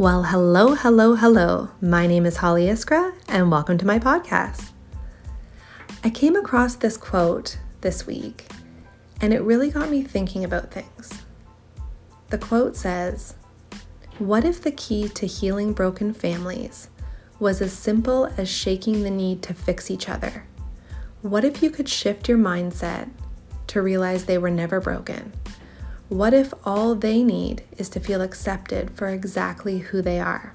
Well, 0.00 0.22
hello, 0.22 0.74
hello, 0.76 1.14
hello. 1.14 1.68
My 1.82 2.06
name 2.06 2.24
is 2.24 2.38
Holly 2.38 2.68
Iskra, 2.68 3.12
and 3.28 3.50
welcome 3.50 3.76
to 3.76 3.86
my 3.86 3.98
podcast. 3.98 4.70
I 6.02 6.08
came 6.08 6.36
across 6.36 6.74
this 6.74 6.96
quote 6.96 7.58
this 7.82 8.06
week, 8.06 8.46
and 9.20 9.34
it 9.34 9.42
really 9.42 9.70
got 9.70 9.90
me 9.90 10.02
thinking 10.02 10.42
about 10.42 10.70
things. 10.70 11.12
The 12.30 12.38
quote 12.38 12.78
says, 12.78 13.34
What 14.18 14.46
if 14.46 14.62
the 14.62 14.72
key 14.72 15.06
to 15.10 15.26
healing 15.26 15.74
broken 15.74 16.14
families 16.14 16.88
was 17.38 17.60
as 17.60 17.74
simple 17.74 18.32
as 18.38 18.48
shaking 18.48 19.02
the 19.02 19.10
need 19.10 19.42
to 19.42 19.52
fix 19.52 19.90
each 19.90 20.08
other? 20.08 20.46
What 21.20 21.44
if 21.44 21.62
you 21.62 21.68
could 21.68 21.90
shift 21.90 22.26
your 22.26 22.38
mindset 22.38 23.10
to 23.66 23.82
realize 23.82 24.24
they 24.24 24.38
were 24.38 24.50
never 24.50 24.80
broken? 24.80 25.34
What 26.10 26.34
if 26.34 26.52
all 26.64 26.96
they 26.96 27.22
need 27.22 27.62
is 27.78 27.88
to 27.90 28.00
feel 28.00 28.20
accepted 28.20 28.90
for 28.96 29.06
exactly 29.06 29.78
who 29.78 30.02
they 30.02 30.18
are? 30.18 30.52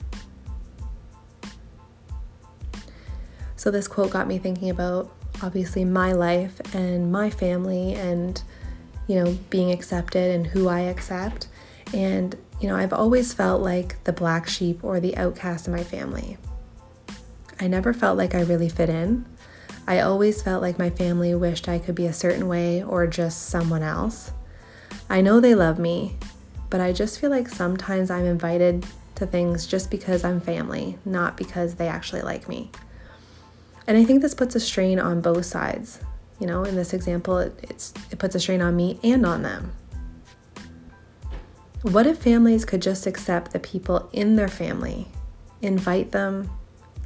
So, 3.55 3.71
this 3.71 3.87
quote 3.87 4.11
got 4.11 4.27
me 4.27 4.37
thinking 4.37 4.69
about 4.69 5.15
obviously 5.41 5.85
my 5.85 6.11
life 6.11 6.59
and 6.75 7.09
my 7.09 7.29
family 7.29 7.93
and, 7.93 8.43
you 9.07 9.15
know, 9.15 9.37
being 9.49 9.71
accepted 9.71 10.35
and 10.35 10.45
who 10.45 10.67
I 10.67 10.81
accept. 10.81 11.47
And, 11.93 12.35
you 12.59 12.67
know, 12.67 12.75
I've 12.75 12.91
always 12.91 13.33
felt 13.33 13.61
like 13.61 14.03
the 14.03 14.11
black 14.11 14.49
sheep 14.49 14.83
or 14.83 14.99
the 14.99 15.15
outcast 15.15 15.67
in 15.67 15.73
my 15.73 15.85
family. 15.85 16.37
I 17.61 17.67
never 17.67 17.93
felt 17.93 18.17
like 18.17 18.35
I 18.35 18.41
really 18.41 18.67
fit 18.67 18.89
in. 18.89 19.25
I 19.87 20.01
always 20.01 20.41
felt 20.41 20.61
like 20.61 20.77
my 20.77 20.89
family 20.89 21.33
wished 21.33 21.69
I 21.69 21.79
could 21.79 21.95
be 21.95 22.07
a 22.07 22.13
certain 22.13 22.49
way 22.49 22.83
or 22.83 23.07
just 23.07 23.43
someone 23.43 23.83
else. 23.83 24.33
I 25.09 25.21
know 25.21 25.39
they 25.39 25.55
love 25.55 25.77
me, 25.77 26.17
but 26.69 26.81
I 26.81 26.91
just 26.91 27.19
feel 27.19 27.29
like 27.29 27.47
sometimes 27.47 28.09
I'm 28.09 28.25
invited 28.25 28.85
to 29.15 29.25
things 29.25 29.67
just 29.67 29.91
because 29.91 30.23
I'm 30.23 30.41
family, 30.41 30.97
not 31.05 31.37
because 31.37 31.75
they 31.75 31.87
actually 31.87 32.21
like 32.21 32.49
me. 32.49 32.71
And 33.87 33.97
I 33.97 34.03
think 34.03 34.21
this 34.21 34.33
puts 34.33 34.55
a 34.55 34.59
strain 34.59 34.99
on 34.99 35.21
both 35.21 35.45
sides. 35.45 35.99
You 36.39 36.47
know, 36.47 36.63
in 36.63 36.75
this 36.75 36.93
example, 36.93 37.37
it, 37.37 37.57
it's, 37.63 37.93
it 38.11 38.19
puts 38.19 38.35
a 38.35 38.39
strain 38.39 38.61
on 38.61 38.75
me 38.75 38.99
and 39.03 39.25
on 39.25 39.43
them. 39.43 39.71
What 41.83 42.07
if 42.07 42.17
families 42.17 42.65
could 42.65 42.81
just 42.81 43.05
accept 43.05 43.51
the 43.51 43.59
people 43.59 44.09
in 44.11 44.35
their 44.35 44.47
family, 44.47 45.07
invite 45.61 46.11
them, 46.11 46.49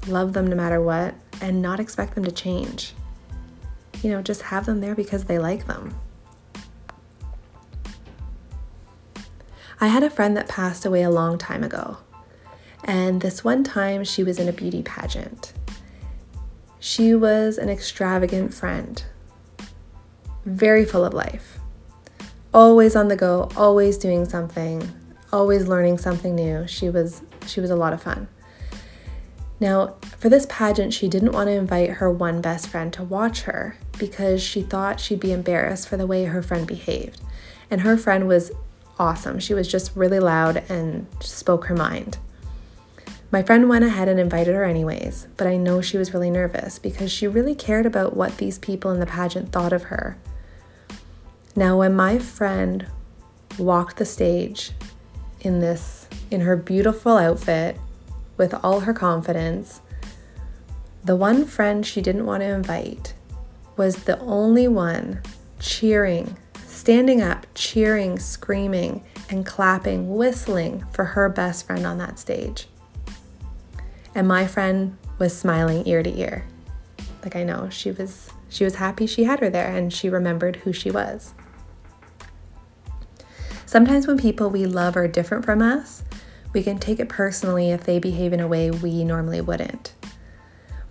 love 0.07 0.31
them 0.31 0.47
no 0.47 0.55
matter 0.55 0.81
what, 0.81 1.15
and 1.41 1.61
not 1.61 1.81
expect 1.81 2.15
them 2.15 2.23
to 2.23 2.31
change? 2.31 2.93
You 4.01 4.11
know, 4.11 4.21
just 4.21 4.41
have 4.43 4.65
them 4.65 4.79
there 4.79 4.95
because 4.95 5.25
they 5.25 5.37
like 5.37 5.67
them. 5.67 5.93
I 9.81 9.87
had 9.87 10.03
a 10.03 10.09
friend 10.09 10.35
that 10.35 10.49
passed 10.49 10.85
away 10.85 11.03
a 11.03 11.09
long 11.09 11.37
time 11.37 11.63
ago. 11.63 11.97
And 12.83 13.21
this 13.21 13.43
one 13.43 13.63
time, 13.63 14.03
she 14.03 14.23
was 14.23 14.39
in 14.39 14.49
a 14.49 14.53
beauty 14.53 14.83
pageant. 14.83 15.53
She 16.79 17.15
was 17.15 17.57
an 17.57 17.69
extravagant 17.69 18.53
friend, 18.53 19.03
very 20.45 20.85
full 20.85 21.03
of 21.03 21.13
life, 21.13 21.59
always 22.53 22.95
on 22.95 23.09
the 23.09 23.15
go, 23.15 23.49
always 23.55 23.97
doing 23.97 24.27
something, 24.27 24.89
always 25.31 25.67
learning 25.67 25.97
something 25.97 26.35
new. 26.35 26.67
She 26.67 26.89
was 26.89 27.21
she 27.45 27.59
was 27.59 27.69
a 27.69 27.75
lot 27.75 27.93
of 27.93 28.01
fun. 28.01 28.27
Now, 29.59 29.97
for 30.17 30.29
this 30.29 30.45
pageant, 30.49 30.93
she 30.93 31.09
didn't 31.09 31.33
want 31.33 31.47
to 31.47 31.53
invite 31.53 31.89
her 31.91 32.09
one 32.09 32.39
best 32.39 32.67
friend 32.67 32.93
to 32.93 33.03
watch 33.03 33.41
her 33.41 33.77
because 33.97 34.41
she 34.41 34.61
thought 34.61 35.01
she'd 35.01 35.19
be 35.19 35.33
embarrassed 35.33 35.89
for 35.89 35.97
the 35.97 36.07
way 36.07 36.25
her 36.25 36.41
friend 36.41 36.65
behaved. 36.65 37.19
And 37.69 37.81
her 37.81 37.97
friend 37.97 38.27
was 38.27 38.51
awesome. 38.99 39.39
She 39.39 39.53
was 39.53 39.67
just 39.67 39.95
really 39.95 40.19
loud 40.19 40.57
and 40.69 41.07
spoke 41.21 41.65
her 41.65 41.75
mind. 41.75 42.17
My 43.31 43.43
friend 43.43 43.69
went 43.69 43.85
ahead 43.85 44.07
and 44.07 44.19
invited 44.19 44.55
her 44.55 44.63
anyways, 44.63 45.27
but 45.37 45.47
I 45.47 45.55
know 45.55 45.81
she 45.81 45.97
was 45.97 46.13
really 46.13 46.31
nervous 46.31 46.79
because 46.79 47.11
she 47.11 47.27
really 47.27 47.55
cared 47.55 47.85
about 47.85 48.15
what 48.15 48.37
these 48.37 48.57
people 48.57 48.91
in 48.91 48.99
the 48.99 49.05
pageant 49.05 49.51
thought 49.51 49.71
of 49.71 49.83
her. 49.83 50.17
Now, 51.55 51.77
when 51.77 51.95
my 51.95 52.17
friend 52.17 52.87
walked 53.57 53.97
the 53.97 54.05
stage 54.05 54.71
in 55.41 55.59
this 55.59 56.07
in 56.31 56.41
her 56.41 56.55
beautiful 56.55 57.17
outfit 57.17 57.77
with 58.37 58.53
all 58.63 58.81
her 58.81 58.93
confidence, 58.93 59.81
the 61.03 61.15
one 61.15 61.45
friend 61.45 61.85
she 61.85 62.01
didn't 62.01 62.25
want 62.25 62.41
to 62.41 62.47
invite 62.47 63.13
was 63.77 64.03
the 64.03 64.19
only 64.19 64.67
one 64.67 65.21
cheering 65.59 66.35
standing 66.79 67.21
up, 67.21 67.45
cheering, 67.55 68.17
screaming, 68.17 69.03
and 69.29 69.45
clapping, 69.45 70.15
whistling 70.15 70.85
for 70.93 71.03
her 71.03 71.27
best 71.27 71.67
friend 71.67 71.85
on 71.85 71.97
that 71.97 72.17
stage. 72.17 72.67
And 74.15 74.27
my 74.27 74.47
friend 74.47 74.97
was 75.17 75.37
smiling 75.37 75.85
ear 75.85 76.01
to 76.01 76.17
ear. 76.17 76.45
Like 77.21 77.35
I 77.35 77.43
know 77.43 77.69
she 77.69 77.91
was 77.91 78.31
she 78.47 78.63
was 78.63 78.75
happy 78.75 79.05
she 79.05 79.25
had 79.25 79.41
her 79.41 79.49
there 79.49 79.75
and 79.75 79.91
she 79.91 80.09
remembered 80.09 80.55
who 80.55 80.71
she 80.71 80.89
was. 80.89 81.33
Sometimes 83.65 84.07
when 84.07 84.17
people 84.17 84.49
we 84.49 84.65
love 84.65 84.95
are 84.95 85.07
different 85.07 85.43
from 85.43 85.61
us, 85.61 86.03
we 86.53 86.63
can 86.63 86.79
take 86.79 87.01
it 87.01 87.09
personally 87.09 87.71
if 87.71 87.83
they 87.83 87.99
behave 87.99 88.31
in 88.31 88.39
a 88.39 88.47
way 88.47 88.71
we 88.71 89.03
normally 89.03 89.41
wouldn't. 89.41 89.93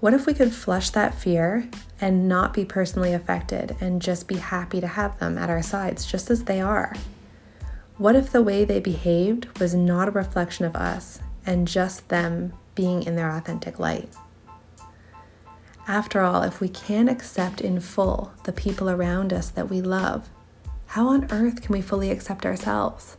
What 0.01 0.15
if 0.15 0.27
we 0.27 0.35
could 0.35 0.53
flush 0.53 0.91
that 0.91 1.15
fear 1.15 1.69
and 2.01 2.29
not 2.29 2.55
be 2.55 2.65
personally 2.65 3.15
affected 3.15 3.77
and 3.81 4.01
just 4.01 4.29
be 4.29 4.37
happy 4.37 4.81
to 4.81 4.87
have 4.87 5.19
them 5.19 5.37
at 5.37 5.51
our 5.51 5.63
sides 5.63 6.07
just 6.07 6.31
as 6.31 6.45
they 6.45 6.61
are? 6.61 6.95
What 7.97 8.15
if 8.15 8.31
the 8.31 8.43
way 8.43 8.65
they 8.65 8.79
behaved 8.79 9.59
was 9.59 9.75
not 9.75 10.07
a 10.07 10.13
reflection 10.13 10.65
of 10.65 10.77
us 10.77 11.19
and 11.45 11.67
just 11.67 12.09
them 12.11 12.53
being 12.77 13.03
in 13.03 13.17
their 13.17 13.29
authentic 13.29 13.81
light? 13.81 14.09
After 15.89 16.21
all, 16.21 16.43
if 16.45 16.61
we 16.61 16.69
can't 16.69 17.11
accept 17.11 17.61
in 17.61 17.81
full 17.81 18.33
the 18.45 18.53
people 18.53 18.89
around 18.89 19.33
us 19.33 19.51
that 19.51 19.69
we 19.69 19.81
love, 19.81 20.29
how 20.87 21.09
on 21.09 21.27
earth 21.33 21.61
can 21.61 21.73
we 21.73 21.81
fully 21.81 22.13
accept 22.13 22.47
ourselves? 22.47 23.17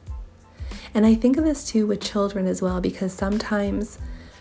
And 0.93 1.05
I 1.05 1.13
think 1.13 1.35
of 1.35 1.43
this 1.43 1.65
too 1.65 1.85
with 1.85 1.99
children 1.99 2.47
as 2.47 2.61
well 2.61 2.79
because 2.79 3.11
sometimes 3.11 3.99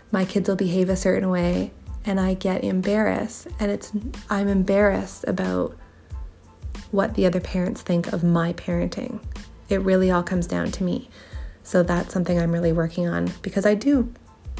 my 0.09 0.23
kids 0.23 0.47
will 0.47 0.55
behave 0.55 0.87
a 0.87 0.95
certain 0.95 1.29
way 1.29 1.71
and 2.05 2.19
I 2.19 2.33
get 2.33 2.63
embarrassed 2.63 3.47
and 3.59 3.71
it's 3.71 3.91
I'm 4.29 4.47
embarrassed 4.47 5.25
about 5.27 5.75
what 6.91 7.15
the 7.15 7.25
other 7.25 7.39
parents 7.39 7.81
think 7.81 8.11
of 8.13 8.23
my 8.23 8.53
parenting. 8.53 9.19
It 9.69 9.81
really 9.81 10.09
all 10.09 10.23
comes 10.23 10.47
down 10.47 10.71
to 10.71 10.83
me. 10.83 11.09
So 11.63 11.83
that's 11.83 12.13
something 12.13 12.39
I'm 12.39 12.51
really 12.51 12.71
working 12.71 13.07
on 13.07 13.31
because 13.41 13.65
I 13.65 13.75
do 13.75 14.11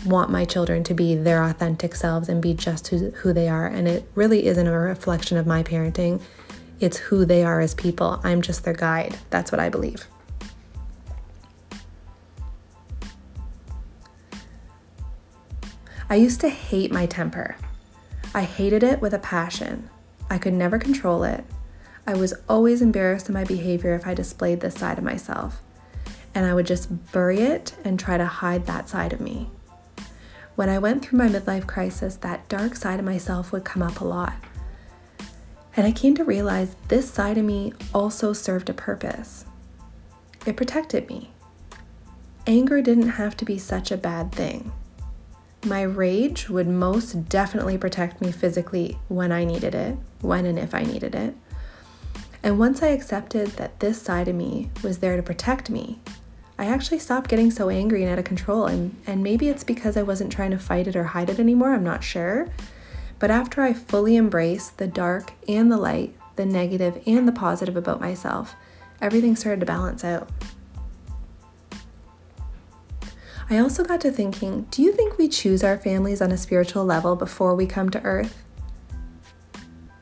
want 0.05 0.29
my 0.29 0.45
children 0.45 0.83
to 0.85 0.93
be 0.93 1.15
their 1.15 1.43
authentic 1.43 1.95
selves 1.95 2.29
and 2.29 2.41
be 2.41 2.53
just 2.53 2.87
who, 2.87 3.09
who 3.11 3.33
they 3.33 3.49
are. 3.49 3.67
And 3.67 3.87
it 3.87 4.09
really 4.15 4.45
isn't 4.45 4.67
a 4.67 4.71
reflection 4.71 5.37
of 5.37 5.47
my 5.47 5.63
parenting, 5.63 6.21
it's 6.79 6.97
who 6.97 7.25
they 7.25 7.43
are 7.43 7.59
as 7.59 7.73
people. 7.73 8.21
I'm 8.23 8.41
just 8.41 8.63
their 8.63 8.73
guide. 8.73 9.17
That's 9.29 9.51
what 9.51 9.59
I 9.59 9.69
believe. 9.69 10.07
I 16.11 16.15
used 16.15 16.41
to 16.41 16.49
hate 16.49 16.91
my 16.91 17.05
temper. 17.05 17.55
I 18.33 18.41
hated 18.41 18.81
it 18.81 18.99
with 18.99 19.13
a 19.13 19.19
passion. 19.19 19.91
I 20.27 20.39
could 20.39 20.53
never 20.53 20.79
control 20.79 21.23
it. 21.23 21.43
I 22.07 22.15
was 22.15 22.33
always 22.49 22.81
embarrassed 22.81 23.29
in 23.29 23.33
my 23.35 23.43
behavior 23.43 23.93
if 23.93 24.07
I 24.07 24.15
displayed 24.15 24.61
this 24.61 24.73
side 24.73 24.97
of 24.97 25.03
myself. 25.03 25.61
And 26.33 26.47
I 26.47 26.55
would 26.55 26.65
just 26.65 27.11
bury 27.11 27.41
it 27.41 27.75
and 27.83 27.99
try 27.99 28.17
to 28.17 28.25
hide 28.25 28.65
that 28.65 28.89
side 28.89 29.13
of 29.13 29.21
me. 29.21 29.51
When 30.55 30.67
I 30.67 30.79
went 30.79 31.05
through 31.05 31.19
my 31.19 31.27
midlife 31.27 31.67
crisis, 31.67 32.15
that 32.17 32.49
dark 32.49 32.75
side 32.75 32.99
of 32.99 33.05
myself 33.05 33.51
would 33.51 33.63
come 33.63 33.83
up 33.83 33.99
a 33.99 34.05
lot. 34.05 34.33
And 35.77 35.85
I 35.85 35.91
came 35.91 36.15
to 36.15 36.23
realize 36.23 36.75
this 36.87 37.09
side 37.09 37.37
of 37.37 37.45
me 37.45 37.73
also 37.93 38.33
served 38.33 38.69
a 38.69 38.73
purpose. 38.73 39.45
It 40.47 40.57
protected 40.57 41.07
me. 41.07 41.33
Anger 42.47 42.81
didn't 42.81 43.09
have 43.09 43.37
to 43.37 43.45
be 43.45 43.59
such 43.59 43.91
a 43.91 43.97
bad 43.97 44.31
thing. 44.31 44.71
My 45.65 45.81
rage 45.81 46.49
would 46.49 46.67
most 46.67 47.27
definitely 47.27 47.77
protect 47.77 48.21
me 48.21 48.31
physically 48.31 48.97
when 49.09 49.31
I 49.31 49.43
needed 49.43 49.75
it, 49.75 49.97
when 50.21 50.45
and 50.45 50.57
if 50.57 50.73
I 50.73 50.83
needed 50.83 51.13
it. 51.15 51.35
And 52.41 52.57
once 52.57 52.81
I 52.81 52.87
accepted 52.87 53.49
that 53.57 53.81
this 53.81 54.01
side 54.01 54.29
of 54.29 54.35
me 54.35 54.71
was 54.81 54.99
there 54.99 55.17
to 55.17 55.23
protect 55.23 55.69
me, 55.69 55.99
I 56.57 56.65
actually 56.65 56.99
stopped 56.99 57.29
getting 57.29 57.51
so 57.51 57.69
angry 57.69 58.03
and 58.03 58.11
out 58.11 58.19
of 58.19 58.25
control. 58.25 58.67
And, 58.67 58.95
and 59.05 59.21
maybe 59.21 59.49
it's 59.49 59.63
because 59.65 59.97
I 59.97 60.03
wasn't 60.03 60.31
trying 60.31 60.51
to 60.51 60.59
fight 60.59 60.87
it 60.87 60.95
or 60.95 61.03
hide 61.03 61.29
it 61.29 61.39
anymore, 61.39 61.73
I'm 61.73 61.83
not 61.83 62.03
sure. 62.03 62.47
But 63.17 63.31
after 63.31 63.61
I 63.61 63.73
fully 63.73 64.15
embraced 64.15 64.77
the 64.77 64.87
dark 64.87 65.33
and 65.47 65.69
the 65.69 65.77
light, 65.77 66.15
the 66.37 66.45
negative 66.45 67.01
and 67.05 67.27
the 67.27 67.33
positive 67.33 67.75
about 67.75 67.99
myself, 67.99 68.55
everything 69.01 69.35
started 69.35 69.59
to 69.59 69.65
balance 69.65 70.05
out. 70.05 70.29
I 73.51 73.57
also 73.57 73.83
got 73.83 73.99
to 74.01 74.11
thinking 74.11 74.67
do 74.69 74.83
you 74.83 74.91
think 74.91 75.17
we 75.17 75.27
choose 75.27 75.63
our 75.63 75.77
families 75.77 76.21
on 76.21 76.31
a 76.31 76.37
spiritual 76.37 76.85
level 76.85 77.15
before 77.15 77.55
we 77.55 77.65
come 77.65 77.89
to 77.89 78.03
earth? 78.03 78.43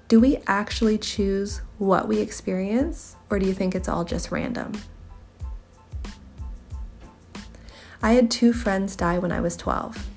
Do 0.09 0.19
we 0.19 0.39
actually 0.47 0.97
choose 0.97 1.61
what 1.77 2.09
we 2.09 2.19
experience, 2.19 3.15
or 3.29 3.39
do 3.39 3.45
you 3.45 3.53
think 3.53 3.73
it's 3.73 3.87
all 3.87 4.03
just 4.03 4.31
random? 4.31 4.73
I 8.01 8.13
had 8.13 8.29
two 8.29 8.51
friends 8.51 8.97
die 8.97 9.17
when 9.17 9.31
I 9.31 9.39
was 9.39 9.55
12. 9.55 10.07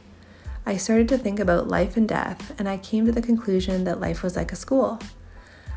I 0.67 0.77
started 0.77 1.09
to 1.09 1.19
think 1.19 1.39
about 1.39 1.69
life 1.69 1.97
and 1.97 2.09
death, 2.09 2.53
and 2.59 2.69
I 2.69 2.79
came 2.79 3.07
to 3.07 3.13
the 3.13 3.23
conclusion 3.23 3.85
that 3.85 4.01
life 4.01 4.25
was 4.25 4.35
like 4.37 4.53
a 4.53 4.57
school. 4.57 4.99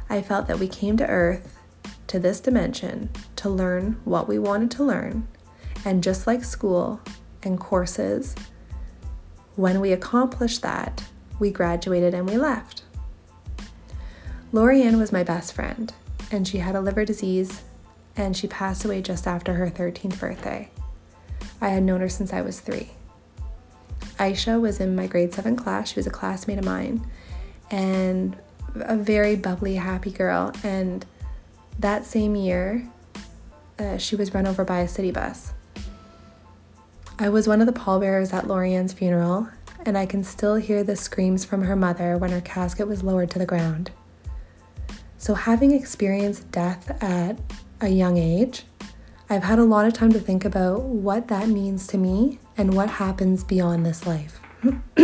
I 0.09 0.23
felt 0.23 0.47
that 0.47 0.59
we 0.59 0.67
came 0.67 0.97
to 0.97 1.07
Earth, 1.07 1.59
to 2.07 2.19
this 2.19 2.39
dimension, 2.39 3.09
to 3.38 3.49
learn 3.49 3.99
what 4.06 4.27
we 4.27 4.39
wanted 4.39 4.71
to 4.71 4.83
learn, 4.83 5.27
and 5.85 6.03
just 6.03 6.27
like 6.27 6.44
school 6.44 6.99
and 7.45 7.60
courses, 7.60 8.36
when 9.56 9.80
we 9.80 9.92
accomplished 9.92 10.62
that, 10.62 11.04
we 11.40 11.51
graduated 11.51 12.13
and 12.13 12.30
we 12.30 12.38
left. 12.38 12.84
Lorianne 14.51 15.00
was 15.00 15.12
my 15.12 15.24
best 15.24 15.54
friend, 15.54 15.94
and 16.31 16.48
she 16.48 16.60
had 16.60 16.75
a 16.75 16.81
liver 16.81 17.06
disease, 17.06 17.63
and 18.16 18.38
she 18.38 18.48
passed 18.48 18.86
away 18.86 19.01
just 19.01 19.28
after 19.28 19.54
her 19.54 19.69
13th 19.69 20.19
birthday. 20.19 20.69
I 21.62 21.69
had 21.69 21.84
known 21.84 22.01
her 22.01 22.10
since 22.10 22.34
I 22.34 22.42
was 22.42 22.60
three. 22.60 22.92
Aisha 24.19 24.60
was 24.60 24.80
in 24.80 24.95
my 24.95 25.07
grade 25.07 25.34
seven 25.34 25.56
class. 25.56 25.90
She 25.90 25.95
was 25.95 26.07
a 26.07 26.12
classmate 26.12 26.60
of 26.60 26.66
mine 26.66 27.06
and 27.72 28.36
a 28.75 28.95
very 28.95 29.36
bubbly, 29.36 29.75
happy 29.75 30.12
girl. 30.12 30.51
And 30.63 31.06
that 31.80 32.06
same 32.06 32.36
year, 32.36 32.88
uh, 33.80 33.98
she 33.98 34.16
was 34.16 34.34
run 34.34 34.45
over 34.45 34.63
by 34.63 34.80
a 34.80 34.88
city 34.88 35.12
bus. 35.12 35.54
I 37.19 37.30
was 37.30 37.48
one 37.48 37.62
of 37.62 37.68
the 37.68 37.74
pallbearers 37.74 38.33
at 38.33 38.45
Lorianne's 38.45 38.92
funeral, 38.92 39.48
and 39.86 39.95
I 39.98 40.07
can 40.07 40.24
still 40.24 40.56
hear 40.56 40.83
the 40.83 40.95
screams 40.95 41.45
from 41.45 41.63
her 41.63 41.75
mother 41.75 42.18
when 42.18 42.31
her 42.31 42.42
casket 42.42 42.88
was 42.88 43.04
lowered 43.04 43.30
to 43.31 43.39
the 43.39 43.45
ground. 43.45 43.92
So, 45.19 45.36
having 45.36 45.71
experienced 45.71 46.50
death 46.51 47.01
at 47.04 47.38
a 47.81 47.89
young 47.89 48.18
age, 48.18 48.63
I've 49.30 49.44
had 49.44 49.60
a 49.60 49.63
lot 49.63 49.86
of 49.86 49.94
time 49.94 50.12
to 50.13 50.19
think 50.19 50.44
about 50.44 50.81
what 50.81 51.27
that 51.27 51.48
means 51.48 51.86
to 51.88 51.98
me 51.98 52.39
and 52.57 52.74
what 52.74 52.89
happens 52.89 53.44
beyond 53.44 53.86
this 53.86 54.07
life. 54.07 54.39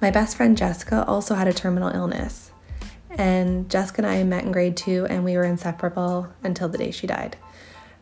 My 0.00 0.10
best 0.10 0.36
friend 0.36 0.56
Jessica 0.56 1.04
also 1.06 1.34
had 1.34 1.48
a 1.48 1.52
terminal 1.52 1.88
illness, 1.88 2.50
and 3.10 3.70
Jessica 3.70 4.02
and 4.02 4.06
I 4.06 4.22
met 4.22 4.44
in 4.44 4.52
grade 4.52 4.76
two, 4.76 5.06
and 5.08 5.24
we 5.24 5.36
were 5.36 5.44
inseparable 5.44 6.28
until 6.42 6.68
the 6.68 6.78
day 6.78 6.90
she 6.90 7.06
died. 7.06 7.36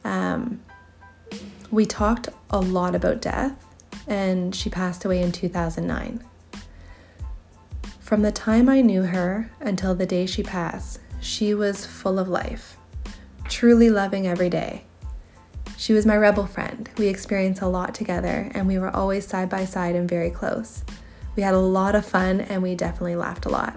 Um, 0.05 0.61
we 1.70 1.87
talked 1.87 2.29
a 2.50 2.61
lot 2.61 2.94
about 2.94 3.20
death, 3.20 3.65
and 4.06 4.55
she 4.55 4.70
passed 4.70 5.05
away 5.05 5.23
in 5.23 5.32
2009. 5.32 6.25
From 8.00 8.23
the 8.23 8.32
time 8.32 8.69
I 8.69 8.81
knew 8.81 9.03
her 9.03 9.50
until 9.61 9.94
the 9.94 10.06
day 10.06 10.26
she 10.26 10.43
passed, 10.43 11.00
she 11.20 11.53
was 11.55 11.85
full 11.85 12.19
of 12.19 12.29
life 12.29 12.79
truly 13.49 13.91
loving 13.91 14.26
every 14.26 14.50
day. 14.50 14.85
She 15.76 15.93
was 15.93 16.06
my 16.06 16.17
rebel 16.17 16.47
friend. 16.47 16.88
We 16.99 17.06
experienced 17.06 17.62
a 17.62 17.69
lot 17.69 17.94
together, 17.94 18.50
and 18.55 18.67
we 18.67 18.79
were 18.79 18.94
always 18.94 19.26
side 19.26 19.49
by 19.49 19.65
side 19.65 19.94
and 19.94 20.09
very 20.09 20.31
close. 20.31 20.85
We 21.37 21.43
had 21.43 21.55
a 21.55 21.59
lot 21.59 21.94
of 21.94 22.05
fun, 22.05 22.41
and 22.41 22.62
we 22.62 22.75
definitely 22.75 23.17
laughed 23.17 23.47
a 23.47 23.49
lot. 23.49 23.76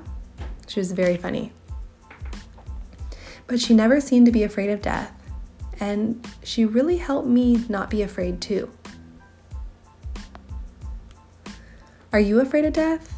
She 0.68 0.80
was 0.80 0.92
very 0.92 1.18
funny. 1.18 1.54
But 3.48 3.60
she 3.60 3.74
never 3.74 4.02
seemed 4.02 4.26
to 4.26 4.32
be 4.32 4.44
afraid 4.44 4.70
of 4.70 4.82
death, 4.82 5.16
and 5.79 6.27
she 6.44 6.65
really 6.65 6.97
helped 6.97 7.27
me 7.27 7.63
not 7.69 7.89
be 7.89 8.01
afraid 8.01 8.41
too. 8.41 8.69
Are 12.13 12.19
you 12.19 12.39
afraid 12.39 12.65
of 12.65 12.73
death? 12.73 13.18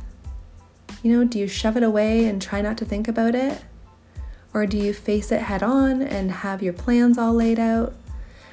You 1.01 1.11
know, 1.11 1.25
do 1.25 1.39
you 1.39 1.47
shove 1.47 1.75
it 1.75 1.83
away 1.83 2.25
and 2.25 2.41
try 2.41 2.61
not 2.61 2.77
to 2.77 2.85
think 2.85 3.07
about 3.07 3.35
it? 3.35 3.61
Or 4.53 4.65
do 4.65 4.77
you 4.77 4.93
face 4.93 5.31
it 5.31 5.41
head 5.41 5.63
on 5.63 6.01
and 6.01 6.31
have 6.31 6.61
your 6.61 6.73
plans 6.73 7.17
all 7.17 7.33
laid 7.33 7.59
out? 7.59 7.95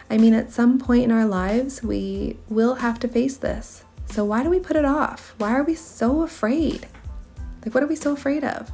I 0.08 0.16
mean, 0.16 0.34
at 0.34 0.50
some 0.50 0.78
point 0.78 1.04
in 1.04 1.12
our 1.12 1.26
lives, 1.26 1.82
we 1.82 2.38
will 2.48 2.76
have 2.76 2.98
to 3.00 3.08
face 3.08 3.36
this. 3.36 3.84
So 4.06 4.24
why 4.24 4.42
do 4.42 4.50
we 4.50 4.58
put 4.58 4.76
it 4.76 4.84
off? 4.84 5.34
Why 5.38 5.52
are 5.52 5.62
we 5.62 5.74
so 5.76 6.22
afraid? 6.22 6.88
Like, 7.64 7.74
what 7.74 7.84
are 7.84 7.86
we 7.86 7.94
so 7.94 8.12
afraid 8.12 8.42
of? 8.42 8.72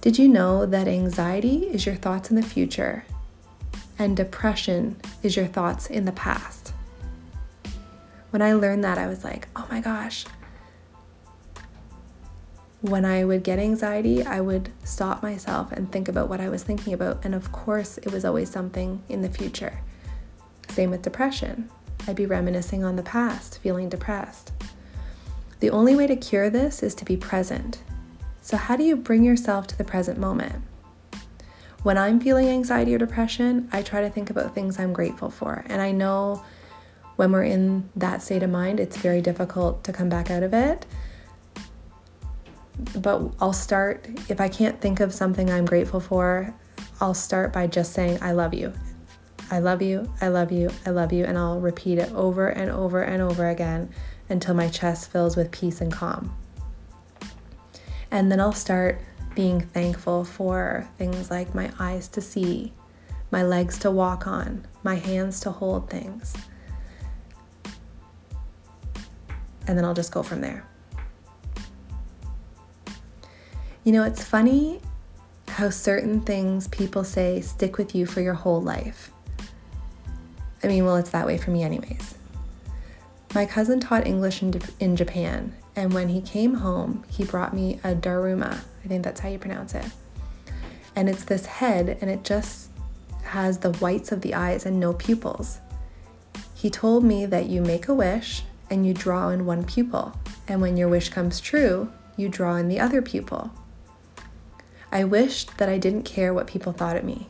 Did 0.00 0.18
you 0.18 0.28
know 0.28 0.64
that 0.64 0.88
anxiety 0.88 1.66
is 1.66 1.84
your 1.84 1.94
thoughts 1.94 2.30
in 2.30 2.36
the 2.36 2.42
future 2.42 3.04
and 3.98 4.16
depression 4.16 4.96
is 5.22 5.36
your 5.36 5.46
thoughts 5.46 5.88
in 5.88 6.06
the 6.06 6.12
past? 6.12 6.72
When 8.30 8.40
I 8.40 8.54
learned 8.54 8.82
that, 8.84 8.96
I 8.96 9.08
was 9.08 9.24
like, 9.24 9.48
oh 9.54 9.66
my 9.70 9.82
gosh, 9.82 10.24
when 12.80 13.04
I 13.04 13.24
would 13.24 13.42
get 13.42 13.58
anxiety, 13.58 14.24
I 14.24 14.40
would 14.40 14.72
stop 14.84 15.22
myself 15.22 15.70
and 15.70 15.92
think 15.92 16.08
about 16.08 16.30
what 16.30 16.40
I 16.40 16.48
was 16.48 16.62
thinking 16.62 16.94
about. 16.94 17.22
And 17.22 17.34
of 17.34 17.52
course, 17.52 17.98
it 17.98 18.10
was 18.10 18.24
always 18.24 18.50
something 18.50 19.02
in 19.10 19.20
the 19.20 19.28
future. 19.28 19.80
Same 20.70 20.90
with 20.90 21.02
depression. 21.02 21.68
I'd 22.08 22.16
be 22.16 22.24
reminiscing 22.24 22.84
on 22.84 22.96
the 22.96 23.02
past, 23.02 23.58
feeling 23.58 23.90
depressed. 23.90 24.52
The 25.58 25.68
only 25.68 25.94
way 25.94 26.06
to 26.06 26.16
cure 26.16 26.48
this 26.48 26.82
is 26.82 26.94
to 26.94 27.04
be 27.04 27.18
present. 27.18 27.82
So, 28.42 28.56
how 28.56 28.76
do 28.76 28.84
you 28.84 28.96
bring 28.96 29.24
yourself 29.24 29.66
to 29.68 29.78
the 29.78 29.84
present 29.84 30.18
moment? 30.18 30.62
When 31.82 31.96
I'm 31.96 32.20
feeling 32.20 32.48
anxiety 32.48 32.94
or 32.94 32.98
depression, 32.98 33.68
I 33.72 33.82
try 33.82 34.00
to 34.02 34.10
think 34.10 34.30
about 34.30 34.54
things 34.54 34.78
I'm 34.78 34.92
grateful 34.92 35.30
for. 35.30 35.64
And 35.68 35.80
I 35.80 35.92
know 35.92 36.44
when 37.16 37.32
we're 37.32 37.44
in 37.44 37.88
that 37.96 38.22
state 38.22 38.42
of 38.42 38.50
mind, 38.50 38.80
it's 38.80 38.96
very 38.96 39.22
difficult 39.22 39.84
to 39.84 39.92
come 39.92 40.08
back 40.08 40.30
out 40.30 40.42
of 40.42 40.52
it 40.52 40.86
but 42.96 43.32
I'll 43.40 43.52
start, 43.52 44.06
if 44.28 44.40
I 44.40 44.48
can't 44.48 44.80
think 44.80 45.00
of 45.00 45.12
something 45.12 45.50
I'm 45.50 45.64
grateful 45.64 46.00
for, 46.00 46.54
I'll 47.00 47.14
start 47.14 47.52
by 47.52 47.66
just 47.66 47.92
saying, 47.92 48.18
I 48.22 48.32
love 48.32 48.54
you. 48.54 48.72
I 49.50 49.58
love 49.58 49.82
you, 49.82 50.10
I 50.20 50.28
love 50.28 50.52
you, 50.52 50.70
I 50.86 50.90
love 50.90 51.12
you, 51.12 51.24
and 51.24 51.36
I'll 51.36 51.60
repeat 51.60 51.98
it 51.98 52.12
over 52.12 52.48
and 52.48 52.70
over 52.70 53.02
and 53.02 53.20
over 53.20 53.48
again 53.48 53.90
until 54.28 54.54
my 54.54 54.68
chest 54.68 55.10
fills 55.10 55.36
with 55.36 55.50
peace 55.50 55.80
and 55.80 55.92
calm. 55.92 56.36
And 58.10 58.30
then 58.30 58.40
I'll 58.40 58.52
start 58.52 59.00
being 59.34 59.60
thankful 59.60 60.24
for 60.24 60.88
things 60.98 61.30
like 61.30 61.54
my 61.54 61.70
eyes 61.78 62.08
to 62.08 62.20
see, 62.20 62.72
my 63.30 63.42
legs 63.42 63.78
to 63.80 63.90
walk 63.90 64.26
on, 64.26 64.66
my 64.82 64.96
hands 64.96 65.40
to 65.40 65.50
hold 65.50 65.88
things. 65.88 66.34
And 69.66 69.78
then 69.78 69.84
I'll 69.84 69.94
just 69.94 70.12
go 70.12 70.22
from 70.22 70.40
there. 70.40 70.64
You 73.84 73.92
know, 73.92 74.02
it's 74.02 74.24
funny 74.24 74.80
how 75.48 75.70
certain 75.70 76.20
things 76.20 76.68
people 76.68 77.04
say 77.04 77.40
stick 77.40 77.78
with 77.78 77.94
you 77.94 78.06
for 78.06 78.20
your 78.20 78.34
whole 78.34 78.60
life. 78.60 79.10
I 80.62 80.66
mean, 80.66 80.84
well, 80.84 80.96
it's 80.96 81.10
that 81.10 81.26
way 81.26 81.38
for 81.38 81.50
me, 81.50 81.62
anyways. 81.62 82.14
My 83.34 83.46
cousin 83.46 83.80
taught 83.80 84.06
English 84.06 84.42
in, 84.42 84.60
in 84.80 84.96
Japan, 84.96 85.54
and 85.80 85.94
when 85.94 86.10
he 86.10 86.20
came 86.20 86.52
home, 86.56 87.02
he 87.08 87.24
brought 87.24 87.54
me 87.54 87.80
a 87.82 87.94
daruma. 87.94 88.60
I 88.84 88.88
think 88.88 89.02
that's 89.02 89.20
how 89.20 89.30
you 89.30 89.38
pronounce 89.38 89.74
it. 89.74 89.86
And 90.94 91.08
it's 91.08 91.24
this 91.24 91.46
head, 91.46 91.96
and 92.02 92.10
it 92.10 92.22
just 92.22 92.68
has 93.22 93.56
the 93.56 93.72
whites 93.72 94.12
of 94.12 94.20
the 94.20 94.34
eyes 94.34 94.66
and 94.66 94.78
no 94.78 94.92
pupils. 94.92 95.58
He 96.54 96.68
told 96.68 97.02
me 97.02 97.24
that 97.24 97.46
you 97.46 97.62
make 97.62 97.88
a 97.88 97.94
wish 97.94 98.42
and 98.68 98.86
you 98.86 98.92
draw 98.92 99.30
in 99.30 99.46
one 99.46 99.64
pupil, 99.64 100.12
and 100.46 100.60
when 100.60 100.76
your 100.76 100.88
wish 100.88 101.08
comes 101.08 101.40
true, 101.40 101.90
you 102.14 102.28
draw 102.28 102.56
in 102.56 102.68
the 102.68 102.78
other 102.78 103.00
pupil. 103.00 103.50
I 104.92 105.04
wished 105.04 105.56
that 105.56 105.70
I 105.70 105.78
didn't 105.78 106.02
care 106.02 106.34
what 106.34 106.46
people 106.46 106.74
thought 106.74 106.98
of 106.98 107.04
me. 107.04 107.28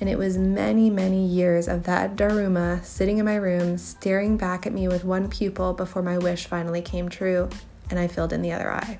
And 0.00 0.08
it 0.08 0.16
was 0.16 0.38
many, 0.38 0.88
many 0.88 1.26
years 1.26 1.68
of 1.68 1.84
that 1.84 2.16
Daruma 2.16 2.82
sitting 2.82 3.18
in 3.18 3.26
my 3.26 3.36
room, 3.36 3.76
staring 3.76 4.38
back 4.38 4.66
at 4.66 4.72
me 4.72 4.88
with 4.88 5.04
one 5.04 5.28
pupil 5.28 5.74
before 5.74 6.02
my 6.02 6.16
wish 6.16 6.46
finally 6.46 6.80
came 6.80 7.10
true 7.10 7.50
and 7.90 7.98
I 7.98 8.06
filled 8.08 8.32
in 8.32 8.40
the 8.40 8.52
other 8.52 8.72
eye. 8.72 8.98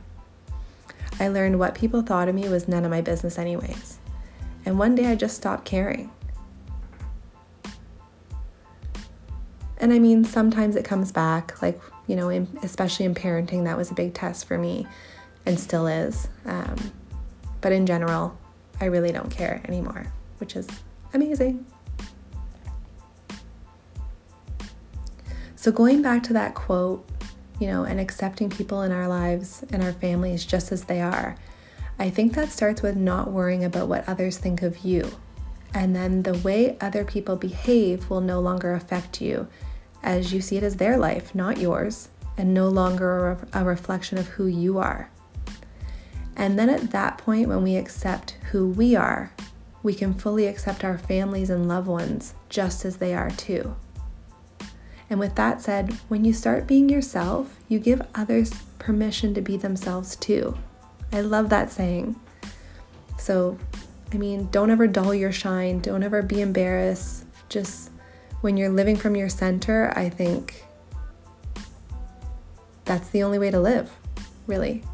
I 1.19 1.28
learned 1.28 1.59
what 1.59 1.75
people 1.75 2.02
thought 2.02 2.28
of 2.28 2.35
me 2.35 2.49
was 2.49 2.69
none 2.69 2.85
of 2.85 2.90
my 2.90 3.00
business, 3.00 3.38
anyways. 3.38 3.99
And 4.66 4.78
one 4.78 4.95
day 4.95 5.07
I 5.07 5.14
just 5.14 5.37
stopped 5.37 5.64
caring. 5.64 6.11
And 9.78 9.92
I 9.95 9.99
mean, 9.99 10.25
sometimes 10.25 10.76
it 10.76 10.85
comes 10.85 11.12
back, 11.12 11.62
like, 11.62 11.80
you 12.07 12.14
know, 12.14 12.28
in, 12.28 12.47
especially 12.62 13.07
in 13.07 13.14
parenting, 13.14 13.64
that 13.64 13.78
was 13.78 13.90
a 13.90 13.95
big 13.95 14.12
test 14.12 14.45
for 14.45 14.59
me 14.59 14.87
and 15.47 15.59
still 15.59 15.87
is. 15.87 16.28
Um, 16.45 16.92
but 17.62 17.73
in 17.73 17.87
general, 17.87 18.37
I 18.80 18.87
really 18.87 19.12
don't 19.12 19.30
care 19.30 19.62
anymore, 19.66 20.12
which 20.38 20.57
is 20.57 20.69
amazing. 21.12 21.67
So, 25.57 25.71
going 25.71 26.00
back 26.00 26.23
to 26.25 26.33
that 26.33 26.55
quote, 26.55 27.07
you 27.59 27.67
know, 27.67 27.85
and 27.85 28.00
accepting 28.00 28.49
people 28.49 28.83
in 28.83 28.93
our 28.93 29.07
lives 29.07 29.62
and 29.71 29.83
our 29.83 29.93
families 29.93 30.47
just 30.47 30.73
as 30.73 30.85
they 30.85 31.02
are, 31.02 31.37
I 31.99 32.09
think 32.09 32.35
that 32.35 32.50
starts 32.50 32.81
with 32.81 32.97
not 32.97 33.31
worrying 33.31 33.64
about 33.64 33.88
what 33.88 34.09
others 34.09 34.38
think 34.38 34.62
of 34.62 34.79
you. 34.79 35.11
And 35.75 35.95
then 35.95 36.23
the 36.23 36.38
way 36.38 36.79
other 36.81 37.05
people 37.05 37.37
behave 37.37 38.09
will 38.09 38.23
no 38.23 38.40
longer 38.40 38.73
affect 38.73 39.21
you 39.21 39.49
as 40.02 40.33
you 40.33 40.40
see 40.40 40.57
it 40.57 40.62
as 40.62 40.76
their 40.76 40.97
life, 40.97 41.35
not 41.35 41.59
yours, 41.59 42.09
and 42.38 42.55
no 42.55 42.69
longer 42.69 43.38
a 43.52 43.64
reflection 43.64 44.17
of 44.17 44.29
who 44.29 44.47
you 44.47 44.79
are. 44.79 45.11
And 46.37 46.59
then 46.59 46.71
at 46.71 46.90
that 46.93 47.19
point, 47.19 47.49
when 47.49 47.62
we 47.62 47.76
accept 47.76 48.31
who 48.50 48.69
we 48.71 48.97
are, 48.97 49.31
we 49.82 49.94
can 49.94 50.14
fully 50.14 50.46
accept 50.46 50.84
our 50.84 50.99
families 50.99 51.50
and 51.50 51.68
loved 51.68 51.87
ones 51.87 52.34
just 52.49 52.84
as 52.84 52.99
they 52.99 53.14
are 53.14 53.30
too. 53.30 53.75
And 55.08 55.18
with 55.18 55.34
that 55.34 55.60
said, 55.60 55.92
when 56.08 56.25
you 56.25 56.32
start 56.32 56.66
being 56.66 56.88
yourself, 56.88 57.56
you 57.68 57.78
give 57.78 58.02
others 58.14 58.52
permission 58.78 59.34
to 59.34 59.40
be 59.40 59.56
themselves 59.56 60.16
too. 60.16 60.56
I 61.12 61.22
love 61.22 61.49
that 61.49 61.72
saying. 61.72 62.14
So, 63.18 63.58
I 64.12 64.16
mean, 64.16 64.49
don't 64.50 64.70
ever 64.70 64.87
dull 64.87 65.14
your 65.14 65.32
shine, 65.32 65.80
don't 65.80 66.02
ever 66.02 66.22
be 66.22 66.40
embarrassed. 66.40 67.25
Just 67.49 67.90
when 68.40 68.56
you're 68.56 68.70
living 68.70 68.96
from 68.96 69.16
your 69.16 69.28
center, 69.28 69.92
I 69.96 70.08
think 70.08 70.64
that's 72.84 73.08
the 73.10 73.22
only 73.22 73.38
way 73.38 73.50
to 73.50 73.60
live, 73.60 73.90
really. 74.46 74.84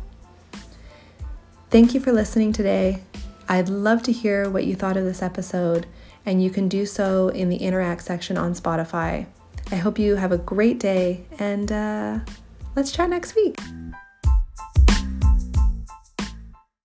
Thank 1.71 1.95
you 1.95 2.01
for 2.01 2.13
listening 2.13 2.53
today. 2.53 3.03
I'd 3.49 3.69
love 3.69 4.03
to 4.05 4.13
hear 4.13 4.51
what 4.51 4.65
you 4.65 4.75
thought 4.75 4.97
of 4.97 5.05
this 5.05 5.23
episode, 5.23 5.87
and 6.25 6.43
you 6.43 6.51
can 6.51 6.69
do 6.69 6.85
so 6.85 7.29
in 7.29 7.49
the 7.49 7.57
Interact 7.57 8.03
section 8.03 8.37
on 8.37 8.55
Spotify. 8.55 9.27
I 9.71 9.77
hope 9.77 9.99
you 9.99 10.17
have 10.17 10.33
a 10.33 10.39
great 10.39 10.79
day, 10.79 11.25
and 11.39 11.71
uh, 11.71 12.19
let's 12.75 12.93
chat 12.93 13.11
next 13.11 13.37
week. 13.37 13.59